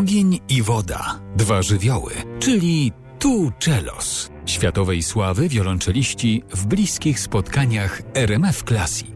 Ogień 0.00 0.40
i 0.48 0.62
woda, 0.62 1.20
dwa 1.36 1.62
żywioły, 1.62 2.12
czyli 2.38 2.92
tu 3.18 3.52
czelos. 3.58 4.30
Światowej 4.46 5.02
sławy 5.02 5.48
wiolonczeliści 5.48 6.42
w 6.50 6.66
bliskich 6.66 7.20
spotkaniach 7.20 8.02
RMF 8.14 8.62
Classic. 8.62 9.10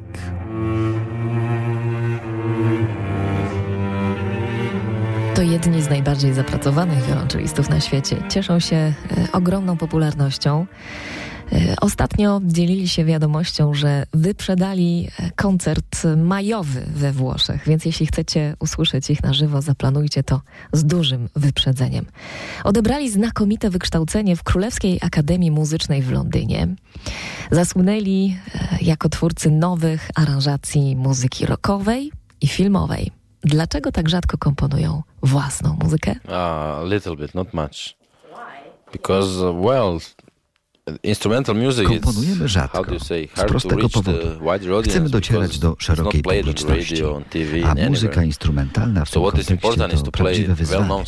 To 5.35 5.43
jedni 5.43 5.83
z 5.83 5.91
najbardziej 5.91 6.35
zapracowanych 6.35 7.07
wiolonczelistów 7.07 7.69
na 7.69 7.81
świecie. 7.81 8.23
Cieszą 8.29 8.61
się 8.61 8.77
e, 8.77 8.93
ogromną 9.33 9.77
popularnością. 9.77 10.67
E, 11.53 11.77
ostatnio 11.81 12.41
dzielili 12.45 12.89
się 12.89 13.05
wiadomością, 13.05 13.75
że 13.75 14.07
wyprzedali 14.13 15.09
e, 15.19 15.31
koncert 15.31 16.05
majowy 16.17 16.87
we 16.95 17.13
Włoszech, 17.13 17.63
więc 17.67 17.85
jeśli 17.85 18.07
chcecie 18.07 18.57
usłyszeć 18.59 19.11
ich 19.11 19.23
na 19.23 19.33
żywo, 19.33 19.63
zaplanujcie 19.63 20.23
to 20.23 20.41
z 20.73 20.85
dużym 20.85 21.29
wyprzedzeniem. 21.37 22.07
Odebrali 22.65 23.11
znakomite 23.11 23.71
wykształcenie 23.71 24.37
w 24.37 24.43
Królewskiej 24.43 24.99
Akademii 25.03 25.51
Muzycznej 25.51 26.03
w 26.03 26.13
Londynie. 26.13 26.69
Zasłynęli 27.51 28.37
jako 28.81 29.09
twórcy 29.09 29.51
nowych 29.51 30.11
aranżacji 30.15 30.97
muzyki 30.97 31.47
rockowej 31.47 32.13
i 32.41 32.49
filmowej. 32.49 33.11
Dlaczego 33.45 33.93
tak 33.93 34.09
rzadko 34.09 34.39
komponują 34.39 35.03
własną 35.23 35.77
muzykę? 35.83 36.15
A 36.29 36.81
uh, 36.83 36.91
little 36.91 37.17
bit, 37.17 37.35
not 37.35 37.55
much. 37.55 37.97
Because, 38.93 39.51
uh, 39.51 39.65
well, 39.65 39.99
Instrumental 41.03 41.55
music 41.57 41.89
Komponujemy 41.89 42.49
rzadko, 42.49 42.85
z 42.99 43.49
prostego 43.49 43.89
powodu. 43.89 44.19
Chcemy 44.85 45.09
docierać 45.09 45.59
do 45.59 45.77
szerokiej 45.79 46.23
publiczności, 46.23 47.03
a 47.65 47.89
muzyka 47.89 48.25
instrumentalna 48.25 49.05
w 49.05 49.11
tym 49.11 49.23
kontekście 49.59 50.05
to 50.05 50.11
prawdziwe 50.11 50.55
wyzwanie. 50.55 51.05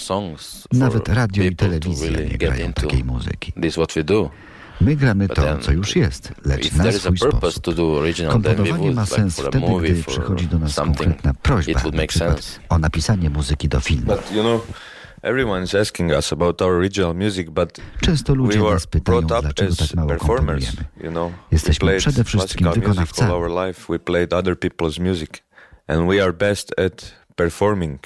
Nawet 0.72 1.08
radio 1.08 1.44
i 1.44 1.56
telewizja 1.56 2.10
nie 2.10 2.38
grają 2.38 2.72
takiej 2.72 3.04
muzyki. 3.04 3.52
My 4.80 4.96
gramy 4.96 5.28
to, 5.28 5.58
co 5.58 5.72
już 5.72 5.96
jest, 5.96 6.32
lecz 6.44 6.72
na 6.72 6.92
swój 6.92 7.18
sposób. 7.18 7.64
Komponowanie 8.30 8.90
ma 8.90 9.06
sens 9.06 9.40
wtedy, 9.40 9.66
gdy 9.82 10.04
przychodzi 10.04 10.46
do 10.46 10.58
nas 10.58 10.74
konkretna 10.74 11.34
prośba, 11.34 11.80
na 11.82 12.34
o 12.68 12.78
napisanie 12.78 13.30
muzyki 13.30 13.68
do 13.68 13.80
filmu. 13.80 14.12
Często 18.00 18.34
ludzie 18.34 18.58
nas 18.74 18.86
pytają, 18.86 19.18
dlaczego 19.42 19.70
tak 19.76 19.96
mało 19.96 20.08
komponujemy. 20.66 20.84
Jesteśmy 21.52 21.76
przede 21.98 22.24
wszystkim 22.24 22.66
wykonawcami. 22.80 23.28
And 25.88 26.08
we 26.10 26.22
are 26.22 26.32
best 26.32 26.80
at 26.80 27.12
performing, 27.36 28.00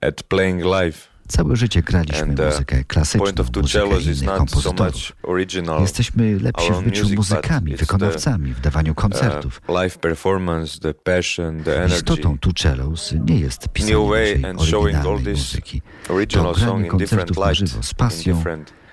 at 0.00 0.22
playing 0.22 0.64
live. 0.64 1.08
Całe 1.28 1.56
życie 1.56 1.82
graliśmy 1.82 2.22
And, 2.22 2.40
uh, 2.40 2.46
muzykę 2.46 2.84
klasyczną, 2.84 3.44
muzykę 3.56 4.00
innych 4.22 4.36
kompozytorów. 4.36 5.12
So 5.26 5.80
Jesteśmy 5.80 6.40
lepsi 6.40 6.72
w 6.72 6.82
byciu 6.82 7.08
muzykami, 7.16 7.76
wykonawcami, 7.76 8.54
w 8.54 8.60
dawaniu 8.60 8.94
koncertów. 8.94 9.60
Uh, 9.68 9.74
live 9.74 9.98
performance, 9.98 10.80
the 10.80 10.94
passion, 10.94 11.64
the 11.64 11.76
energy. 11.76 11.96
Istotą 11.96 12.38
Tuczelos 12.38 13.14
nie 13.26 13.40
jest 13.40 13.68
pisanie 13.68 13.98
oryginalnej 13.98 15.34
muzyki. 15.34 15.82
To 16.28 16.52
granie 16.52 16.88
koncertów 16.88 17.38
na 17.38 17.54
żywo 17.54 17.82
z 17.82 17.94
pasją 17.94 18.44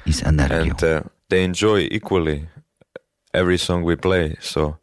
i 0.05 0.14
z 0.14 0.23
energią. 0.23 0.72
And, 0.72 0.83
uh, 0.83 1.11
they 1.27 1.45
enjoy 1.45 1.88
equally 1.92 2.47
every 3.33 3.58
song 3.58 3.86
we 3.86 3.97
play, 3.97 4.38
so 4.39 4.77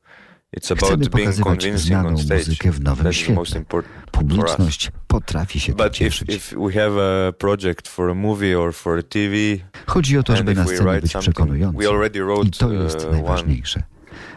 Chcemy 0.57 1.09
pokazywać 1.09 1.81
znaną 1.81 2.11
muzykę 2.11 2.71
w 2.73 2.81
nowym 2.81 3.13
świetle. 3.13 3.63
Publiczność 4.11 4.91
potrafi 5.07 5.61
się 5.61 5.75
tym 5.75 5.91
cieszyć. 5.91 6.55
Chodzi 9.87 10.19
o 10.19 10.23
to, 10.23 10.37
żeby 10.37 10.55
na 10.55 10.67
scenie 10.67 11.01
być 11.01 11.17
przekonującym 11.17 11.83
i 12.45 12.51
to 12.51 12.73
jest 12.73 13.05
uh, 13.05 13.13
najważniejsze. 13.13 13.83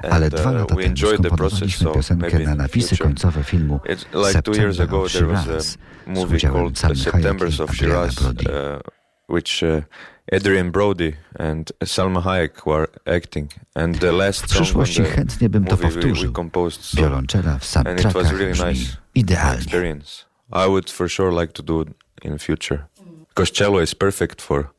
Ale 0.09 0.29
dwa 0.29 0.51
uh, 0.51 0.57
lata 0.57 0.75
temu 0.75 0.97
skomponowaliśmy 0.97 1.91
piosenkę 1.91 2.39
na 2.39 2.56
napisy 2.56 2.97
końcowe 2.97 3.44
filmu 3.44 3.79
September 4.31 4.69
of 4.91 5.12
Shiraz 5.12 5.78
z 6.16 6.23
udziałem 6.23 6.75
Salmy 6.75 7.03
Hayek 7.06 7.41
i 7.41 7.62
Adriana 7.62 8.07
Brody. 8.22 8.45
Uh, 9.30 9.81
Adrian 10.31 10.72
Brody 10.72 11.16
and 11.40 11.72
Salma 11.84 12.22
Hayek 12.22 12.66
were 12.66 12.88
acting. 13.06 13.52
And 13.75 14.00
the 14.00 14.12
last 14.12 14.44
w 14.44 14.47
przyszłości 14.50 15.03
chętnie 15.03 15.50
bym 15.50 15.66
to 15.66 15.78
powtórzył. 15.78 16.34
Wiolonczela 16.94 17.59
w 17.59 17.66
soundtrackach 17.66 18.31
really 18.31 18.74
nice 18.74 18.97
idealnie. 19.16 19.96
I 20.52 20.68
would 20.68 20.91
for 20.91 21.09
sure 21.09 21.31
like 21.41 21.53
to 21.53 21.63
do 21.63 21.86
in 22.24 22.31
the 22.34 22.40
future. 22.40 22.86
Because 23.30 23.52
cello 23.52 23.81
is 23.81 23.96
perfect 23.96 24.41
for 24.41 24.69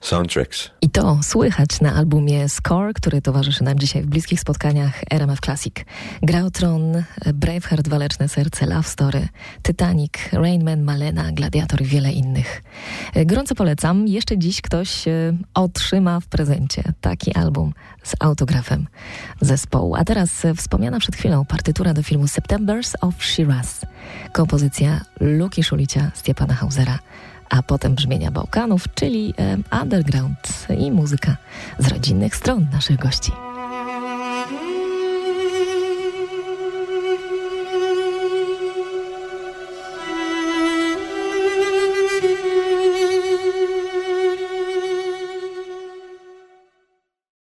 soundtracks. 0.00 0.70
I 0.82 0.90
to 0.90 1.20
słychać 1.22 1.80
na 1.80 1.94
albumie 1.94 2.48
Score, 2.48 2.92
który 2.94 3.22
towarzyszy 3.22 3.64
nam 3.64 3.78
dzisiaj 3.78 4.02
w 4.02 4.06
bliskich 4.06 4.40
spotkaniach 4.40 5.00
RMF 5.10 5.40
Classic. 5.40 5.74
Gra 6.22 6.44
o 6.44 6.50
tron, 6.50 7.04
Braveheart, 7.34 7.88
Waleczne 7.88 8.28
Serce, 8.28 8.66
Love 8.66 8.88
Story, 8.88 9.28
Titanic, 9.62 10.12
Rainman, 10.32 10.82
Malena, 10.82 11.32
Gladiator 11.32 11.82
i 11.82 11.84
wiele 11.84 12.12
innych. 12.12 12.62
Gorąco 13.26 13.54
polecam. 13.54 14.08
Jeszcze 14.08 14.38
dziś 14.38 14.60
ktoś 14.60 15.08
e, 15.08 15.32
otrzyma 15.54 16.20
w 16.20 16.26
prezencie 16.26 16.82
taki 17.00 17.34
album 17.34 17.74
z 18.02 18.14
autografem 18.20 18.86
zespołu. 19.40 19.96
A 19.96 20.04
teraz 20.04 20.30
wspomniana 20.56 20.98
przed 20.98 21.16
chwilą 21.16 21.44
partytura 21.44 21.94
do 21.94 22.02
filmu 22.02 22.28
Septembers 22.28 22.92
of 23.00 23.24
Shiraz. 23.24 23.80
Kompozycja 24.32 25.00
Luki 25.20 25.62
Szulicia, 25.62 26.10
Stepana 26.14 26.54
Hausera 26.54 26.98
a 27.50 27.62
potem 27.62 27.94
brzmienia 27.94 28.30
Bałkanów, 28.30 28.84
czyli 28.94 29.34
underground 29.82 30.66
i 30.78 30.90
muzyka 30.90 31.36
z 31.78 31.88
rodzinnych 31.88 32.36
stron 32.36 32.66
naszych 32.72 32.96
gości. 32.96 33.32